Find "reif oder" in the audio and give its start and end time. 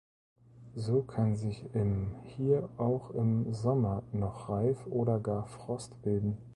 4.49-5.19